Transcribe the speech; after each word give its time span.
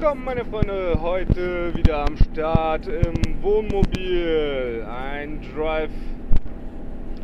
willkommen, 0.00 0.24
meine 0.24 0.44
Freunde. 0.44 0.96
Heute 1.00 1.74
wieder 1.74 2.06
am 2.06 2.16
Start 2.16 2.86
im 2.86 3.42
Wohnmobil. 3.42 4.86
Ein 4.88 5.40
Drive 5.52 5.90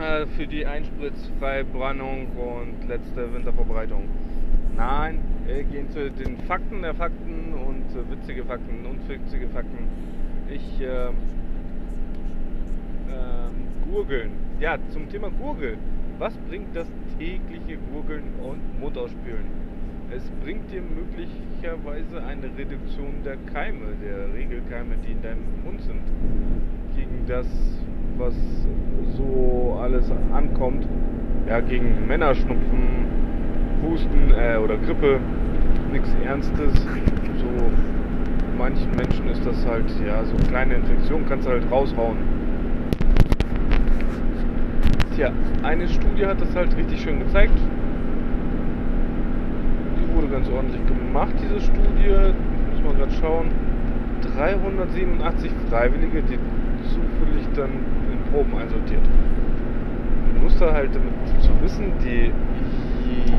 äh, 0.01 0.27
für 0.37 0.45
die 0.49 0.67
Einspritzverbrennung 0.67 2.27
und 2.37 2.89
letzte 2.89 3.33
Wintervorbereitung. 3.33 4.09
Nein, 4.77 5.21
wir 5.47 5.63
gehen 5.63 5.89
zu 5.93 6.11
den 6.11 6.37
Fakten 6.49 6.83
der 6.83 6.95
Fakten 6.95 7.55
und 7.55 7.93
äh, 7.93 8.11
witzige 8.11 8.43
Fakten 8.43 8.85
und 8.87 9.09
witzige 9.09 9.47
Fakten. 9.51 9.87
Ich 10.51 10.81
äh, 10.81 11.11
Gurgeln. 13.89 14.33
Ja, 14.59 14.79
zum 14.91 15.09
Thema 15.09 15.31
Gurgeln. 15.31 15.79
Was 16.19 16.37
bringt 16.49 16.75
das 16.75 16.89
tägliche 17.21 17.79
Gurgeln 17.93 18.25
und 18.43 18.81
Mund 18.81 18.99
ausspülen? 18.99 19.64
Es 20.17 20.31
bringt 20.45 20.71
dir 20.71 20.81
möglicherweise 20.81 22.25
eine 22.25 22.47
Reduktion 22.57 23.15
der 23.25 23.37
Keime, 23.53 23.97
der 24.01 24.33
Regelkeime, 24.33 24.95
die 25.05 25.11
in 25.11 25.23
deinem 25.23 25.43
Mund 25.65 25.83
sind, 25.83 26.03
gegen 26.95 27.27
das, 27.27 27.47
was 28.17 28.35
so 29.17 29.77
alles 29.83 30.09
ankommt. 30.33 30.87
Ja, 31.49 31.59
gegen 31.59 32.07
Männerschnupfen, 32.07 33.07
Husten 33.83 34.31
äh, 34.31 34.57
oder 34.57 34.77
Grippe, 34.77 35.19
nichts 35.91 36.09
Ernstes. 36.25 36.73
So 36.75 38.57
manchen 38.57 38.95
Menschen 38.95 39.27
ist 39.27 39.45
das 39.45 39.67
halt, 39.67 39.91
ja, 40.07 40.25
so 40.25 40.37
eine 40.37 40.47
kleine 40.47 40.75
Infektion 40.75 41.27
kannst 41.29 41.49
du 41.49 41.51
halt 41.51 41.69
raushauen. 41.73 42.19
Tja, 45.17 45.33
eine 45.65 45.89
Studie 45.89 46.25
hat 46.25 46.41
das 46.41 46.55
halt 46.55 46.77
richtig 46.77 47.03
schön 47.03 47.19
gezeigt 47.19 47.59
ganz 50.35 50.49
ordentlich 50.49 50.85
gemacht, 50.87 51.33
diese 51.41 51.61
Studie. 51.61 52.35
Muss 52.73 52.83
man 52.83 52.97
gerade 52.99 53.13
schauen. 53.21 53.47
387 54.35 55.53
Freiwillige, 55.71 56.23
die 56.23 56.39
zufällig 56.89 57.47
dann 57.55 57.71
in 58.11 58.33
Proben 58.33 58.57
einsortiert. 58.59 59.03
Du 60.35 60.43
musst 60.43 60.61
da 60.61 60.73
halt 60.73 60.91
damit 60.93 61.15
zu 61.41 61.51
wissen, 61.63 61.93
die 62.03 62.33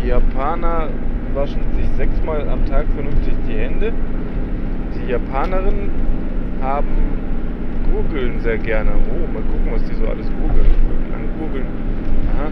Japaner 0.07 0.87
waschen 1.33 1.61
sich 1.75 1.87
sechsmal 1.97 2.47
am 2.47 2.65
Tag 2.65 2.85
vernünftig 2.95 3.33
die 3.49 3.57
Hände. 3.57 3.91
Die 4.95 5.11
Japanerinnen 5.11 5.89
haben 6.61 6.87
gurgeln 7.91 8.39
sehr 8.39 8.57
gerne. 8.57 8.91
Oh, 8.91 9.33
mal 9.33 9.43
gucken, 9.43 9.71
was 9.73 9.83
die 9.83 9.95
so 9.95 10.07
alles 10.07 10.27
gurgeln. 10.39 10.71
Lang 11.11 11.27
gurgeln. 11.37 11.65
Aha. 12.31 12.51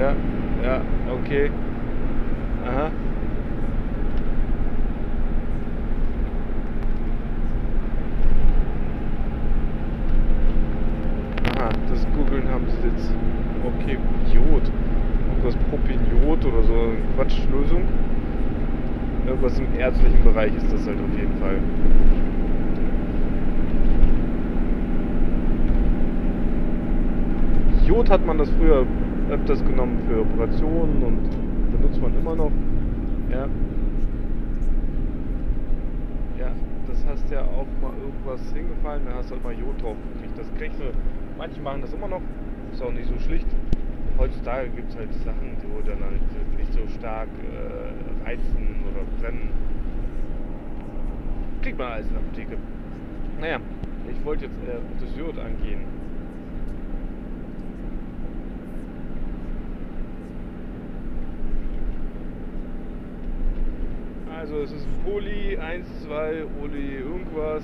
Ja, 0.00 0.14
ja, 0.64 0.80
okay. 1.12 1.50
Aha. 2.66 2.90
googeln 12.32 12.48
haben 12.48 12.66
sie 12.68 12.88
jetzt, 12.88 13.12
okay, 13.64 13.98
Jod. 14.32 14.62
Irgendwas 15.28 15.56
Propinjod 15.70 16.44
oder 16.44 16.62
so, 16.62 16.72
eine 16.72 16.96
Quatschlösung. 17.22 17.82
Irgendwas 19.26 19.56
im 19.56 19.66
ärztlichen 19.78 20.24
Bereich 20.24 20.52
ist 20.56 20.72
das 20.72 20.84
halt 20.88 20.98
auf 20.98 21.16
jeden 21.16 21.36
Fall. 21.38 21.56
Jod 27.86 28.10
hat 28.10 28.26
man 28.26 28.38
das 28.38 28.50
früher 28.50 28.84
öfters 29.30 29.64
genommen 29.64 30.00
für 30.08 30.22
Operationen 30.22 31.02
und 31.02 31.70
benutzt 31.70 32.02
man 32.02 32.12
immer 32.18 32.34
noch. 32.34 32.50
Ja. 33.30 33.46
Ja, 36.40 36.50
das 36.88 37.06
hast 37.06 37.30
ja 37.30 37.42
auch 37.42 37.66
mal 37.80 37.92
irgendwas 38.02 38.40
hingefallen, 38.52 39.02
da 39.06 39.14
hast 39.18 39.30
du 39.30 39.34
halt 39.34 39.44
mal 39.44 39.52
Jod 39.52 39.80
drauf 39.80 39.96
gekriegt. 40.14 40.36
Das 40.36 40.52
kriegst 40.58 40.80
du 40.80 40.84
Manche 41.38 41.60
machen 41.60 41.82
das 41.82 41.92
immer 41.92 42.08
noch, 42.08 42.20
ist 42.72 42.82
auch 42.82 42.92
nicht 42.92 43.08
so 43.08 43.18
schlicht. 43.18 43.46
Heutzutage 44.18 44.68
gibt 44.70 44.90
es 44.90 44.96
halt 44.96 45.12
Sachen, 45.24 45.56
die 45.62 45.88
dann 45.88 45.98
halt 46.00 46.20
nicht 46.58 46.72
so 46.72 46.81
stark 47.22 47.28
äh, 47.28 48.28
reizen 48.28 48.84
oder 48.90 49.04
brennen. 49.20 49.50
Kriegt 51.62 51.78
man 51.78 51.92
alles 51.92 52.06
in 52.06 52.12
der 52.14 52.22
Apotheke. 52.22 52.56
Naja, 53.40 53.60
ich 54.10 54.24
wollte 54.24 54.46
jetzt 54.46 54.56
äh, 54.66 54.80
das 55.00 55.16
Jod 55.16 55.38
angehen. 55.38 55.80
Also 64.36 64.56
es 64.56 64.72
ist 64.72 64.86
Poly 65.04 65.56
1, 65.56 65.86
2, 66.04 66.44
Oli 66.62 66.96
irgendwas, 66.96 67.62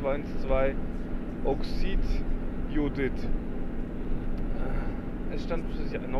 2, 0.00 0.20
2, 0.46 0.74
Oxid 1.44 1.98
Judith. 2.70 3.12
Äh, 5.30 5.34
es 5.34 5.44
stand 5.44 5.64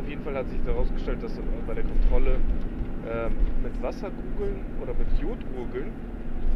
auf 0.04 0.10
jeden 0.10 0.22
Fall 0.22 0.34
hat 0.34 0.48
sich 0.50 0.60
herausgestellt, 0.66 1.22
dass 1.22 1.32
bei 1.66 1.74
der 1.74 1.84
Kontrolle 1.84 2.36
äh, 3.04 3.28
mit 3.62 3.82
Wasserkugeln 3.82 4.64
oder 4.80 4.94
mit 4.94 5.08
Jodgurgeln 5.20 5.92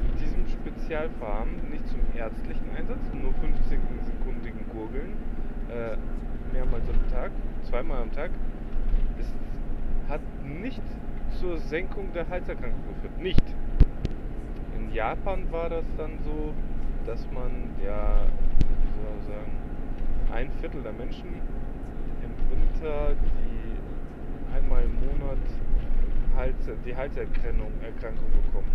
mit 0.02 0.20
diesem 0.20 0.46
Spezialfarben 0.48 1.70
nicht 1.70 1.86
zum 1.88 2.00
ärztlichen 2.16 2.68
Einsatz, 2.76 3.00
nur 3.12 3.32
15-sekundigen 3.32 4.68
Gurgeln, 4.72 5.12
äh, 5.68 5.96
mehrmals 6.52 6.84
am 6.88 7.10
Tag, 7.12 7.30
zweimal 7.68 8.02
am 8.02 8.12
Tag, 8.12 8.30
es 9.18 9.32
hat 10.08 10.20
nicht 10.44 10.82
zur 11.38 11.58
Senkung 11.58 12.12
der 12.14 12.28
Halserkrankung 12.28 12.82
geführt. 12.94 13.18
Nicht. 13.20 13.44
In 14.76 14.92
Japan 14.94 15.50
war 15.52 15.68
das 15.68 15.84
dann 15.96 16.18
so, 16.24 16.52
dass 17.06 17.26
man 17.32 17.70
ja, 17.84 18.22
wie 18.58 19.02
soll 19.02 19.10
man 19.14 19.22
sagen, 19.26 19.52
ein 20.32 20.50
Viertel 20.60 20.82
der 20.82 20.92
Menschen 20.92 21.28
im 22.22 22.32
Winter, 22.50 23.14
die 23.14 24.54
einmal 24.56 24.84
im 24.84 24.94
Monat 24.94 25.38
Hals, 26.38 26.54
die 26.86 26.94
Halserkrankung 26.94 27.72
Erkrankung 27.82 28.30
bekommen. 28.30 28.70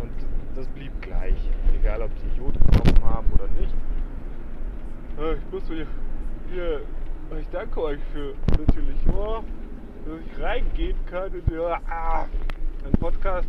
Und 0.00 0.10
das 0.56 0.66
blieb 0.68 0.90
gleich, 1.00 1.38
egal 1.80 2.02
ob 2.02 2.10
die 2.16 2.36
Jod 2.36 2.54
genommen 2.54 3.04
haben 3.04 3.26
oder 3.32 3.46
nicht. 3.58 3.74
Ich 5.16 5.52
muss 5.52 5.62
hier, 5.68 5.86
hier 6.50 6.80
ich 7.38 7.48
danke 7.50 7.80
euch 7.82 8.00
für 8.12 8.34
natürlich, 8.58 8.96
oh, 9.14 9.42
dass 10.04 10.20
ich 10.26 10.42
reingehen 10.42 10.96
kann 11.06 11.32
in 11.32 11.44
den, 11.46 11.60
ah, 11.60 12.26
Podcast. 12.98 13.48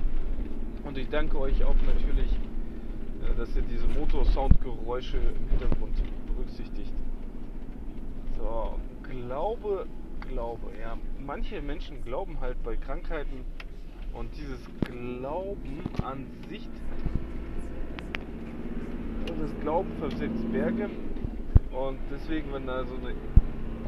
Und 0.84 0.98
ich 0.98 1.10
danke 1.10 1.40
euch 1.40 1.64
auch 1.64 1.76
natürlich, 1.88 2.32
äh, 2.34 3.36
dass 3.36 3.56
ihr 3.56 3.64
diese 3.64 3.88
Motorsoundgeräusche 3.88 5.18
im 5.18 5.50
Hintergrund 5.50 5.96
berücksichtigt. 6.28 6.94
So, 8.38 8.76
glaube, 9.04 9.88
glaube, 10.30 10.72
ja. 10.82 10.98
Manche 11.26 11.62
Menschen 11.62 12.04
glauben 12.04 12.40
halt 12.40 12.62
bei 12.64 12.76
Krankheiten 12.76 13.46
und 14.14 14.30
dieses 14.36 14.60
Glauben 14.82 15.82
an 16.04 16.26
sich, 16.50 16.68
das 19.26 19.60
Glauben 19.62 19.92
versetzt 20.00 20.52
Berge 20.52 20.90
und 21.72 21.98
deswegen, 22.12 22.54
wenn 22.54 22.68
da 22.68 22.86
so 22.86 22.96
eine 22.96 23.14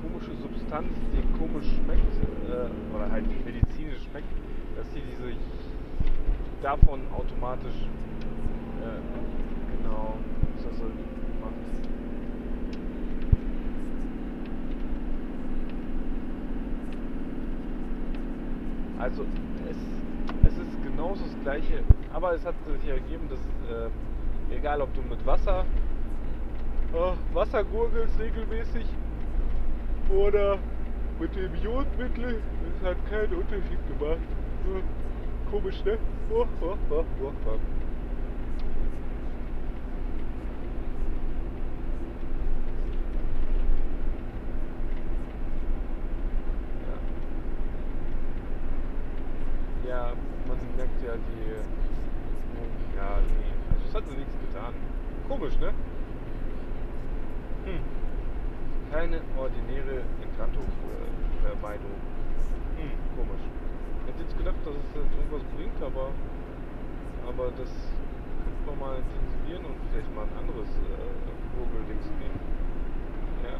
komische 0.01 0.35
Substanz, 0.41 0.89
die 1.13 1.37
komisch 1.37 1.67
schmeckt, 1.83 2.01
äh, 2.49 2.95
oder 2.95 3.11
halt 3.11 3.25
medizinisch 3.45 4.03
schmeckt, 4.09 4.27
dass 4.75 4.91
sie 4.93 5.01
diese 5.01 5.35
davon 6.61 7.01
automatisch, 7.13 7.87
äh, 8.81 9.77
genau, 9.77 10.15
ist 10.57 10.65
das 10.65 10.77
so 10.77 10.85
Also 19.05 19.23
es, 19.69 19.77
es 20.47 20.57
ist 20.57 20.83
genauso 20.83 21.23
das 21.25 21.39
gleiche, 21.43 21.83
aber 22.11 22.33
es 22.33 22.43
hat 22.43 22.55
sich 22.81 22.89
ergeben, 22.89 23.29
dass 23.29 23.37
äh, 23.69 24.55
egal 24.55 24.81
ob 24.81 24.91
du 24.95 25.01
mit 25.03 25.23
Wasser 25.27 25.63
äh, 26.91 27.35
Wasser 27.35 27.63
gurgelst 27.65 28.19
regelmäßig 28.19 28.87
oder 30.09 30.57
mit 31.19 31.35
dem 31.35 31.53
Jodmittel, 31.61 32.41
es 32.67 32.83
hat 32.83 32.97
keinen 33.07 33.35
Unterschied 33.35 33.77
gemacht. 33.87 34.17
Äh, 34.73 35.51
komisch, 35.51 35.85
ne? 35.85 35.99
Oh, 36.31 36.47
oh, 36.61 36.75
oh, 36.89 37.33
oh, 49.95 50.11
oh. 50.11 50.25
Komisch, 55.27 55.57
ne? 55.59 55.73
Hm. 57.65 57.81
Keine 58.91 59.19
ordinäre 59.37 60.03
Entranto-Vermeidung. 60.21 61.95
Hm, 62.77 62.93
komisch. 63.17 63.41
Ich 64.01 64.13
hätte 64.13 64.21
jetzt 64.23 64.37
gedacht, 64.37 64.55
dass 64.63 64.75
es 64.75 64.95
irgendwas 64.95 65.43
bringt, 65.57 65.81
aber, 65.81 66.11
aber 67.27 67.51
das 67.57 67.71
nochmal 68.65 68.97
intensivieren 69.01 69.65
und 69.65 69.75
vielleicht 69.89 70.13
mal 70.13 70.23
ein 70.23 70.37
anderes 70.37 70.69
äh, 70.69 71.25
Gurgeldings 71.57 72.05
nehmen. 72.21 72.39
Ja. 73.43 73.57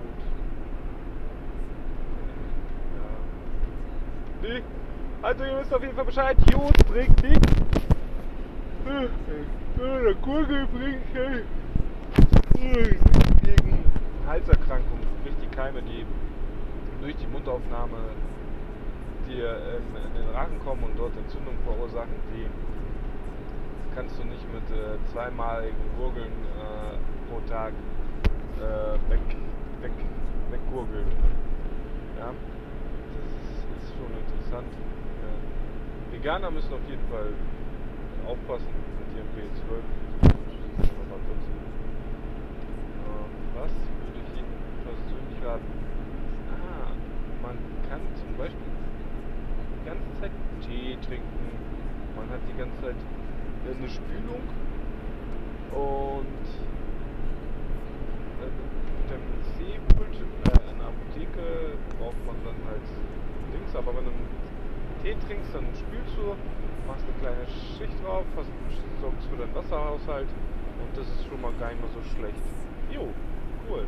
Gut. 0.00 0.20
Nee. 4.48 4.62
Also 5.22 5.44
ihr 5.44 5.58
wisst 5.58 5.74
auf 5.74 5.82
jeden 5.82 5.96
Fall 5.96 6.04
Bescheid. 6.04 6.36
Jod 6.52 6.86
bringt 6.86 7.22
nichts. 7.22 7.52
Der 8.84 10.14
Gurgel 10.22 10.66
bringt 10.68 11.02
hey. 11.12 12.98
gegen 13.42 13.84
Halserkrankungen, 14.26 15.04
sprich 15.18 15.34
die 15.42 15.48
Keime, 15.56 15.82
die 15.82 16.06
durch 17.00 17.16
die 17.16 17.26
Mundaufnahme 17.26 17.98
dir 19.28 19.50
in, 19.78 19.96
in 19.96 20.14
den 20.14 20.34
Rachen 20.34 20.60
kommen 20.64 20.84
und 20.84 20.96
dort 20.96 21.16
Entzündung 21.16 21.54
verursachen, 21.64 22.14
die 22.32 22.46
kannst 23.96 24.18
du 24.18 24.24
nicht 24.24 24.46
mit 24.52 24.62
äh, 24.70 24.98
zweimaligen 25.12 25.74
Gurgeln 25.98 26.30
äh, 26.30 26.96
pro 27.28 27.40
Tag 27.48 27.72
äh, 28.60 29.10
weg, 29.10 29.20
weg, 29.80 29.92
weggurgeln. 30.50 31.06
Ja, 32.18 32.30
das 32.30 33.26
ist, 33.50 33.65
ist 33.82 33.92
schon 33.94 34.12
interessant. 34.12 34.72
Ja. 35.22 35.32
Veganer 36.12 36.50
müssen 36.50 36.72
auf 36.72 36.86
jeden 36.88 37.06
Fall 37.08 37.32
aufpassen 38.26 38.72
mit 39.00 39.08
ihrem 39.16 39.30
B12. 39.36 39.82
Was 43.56 43.72
würde 43.72 44.20
ich 44.20 44.36
Ihnen 44.36 44.52
persönlich 44.84 45.40
raten? 45.40 45.64
Ah, 46.52 46.92
man 47.40 47.56
kann 47.88 48.04
zum 48.20 48.36
Beispiel 48.36 48.68
die 49.80 49.84
ganze 49.88 50.04
Zeit 50.20 50.30
Tee 50.60 50.92
trinken. 51.00 51.48
Man 52.14 52.28
hat 52.28 52.44
die 52.44 52.58
ganze 52.58 52.76
Zeit 52.84 53.00
eine 53.64 53.88
Spülung 53.88 54.44
und 55.72 56.46
äh, 58.44 58.52
Vitamin 59.08 59.40
C 59.56 59.80
holt. 59.96 60.12
Äh, 60.12 60.70
in 60.70 60.76
der 60.76 60.92
Apotheke 60.92 61.80
braucht 61.96 62.20
man 62.28 62.36
dann 62.44 62.60
halt 62.68 62.84
links, 63.56 63.72
aber 63.74 63.96
wenn 63.96 64.04
du 64.04 64.12
einen 64.12 64.28
Tee 65.00 65.16
trinkst, 65.26 65.48
dann 65.56 65.64
spülst 65.72 66.12
du, 66.12 66.36
machst 66.86 67.08
eine 67.08 67.16
kleine 67.24 67.48
Schicht 67.48 67.95
drauf, 68.06 68.24
sorgst 69.00 69.28
für 69.28 69.36
deinen 69.36 69.54
Wasserhaushalt 69.54 70.28
und 70.80 70.96
das 70.96 71.06
ist 71.06 71.26
schon 71.28 71.40
mal 71.40 71.52
gar 71.58 71.70
nicht 71.70 71.80
mehr 71.80 71.90
so 71.90 72.02
schlecht. 72.16 72.42
Jo, 72.90 73.08
cool. 73.68 73.84